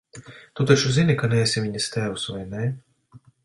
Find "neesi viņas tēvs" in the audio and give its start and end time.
1.35-2.27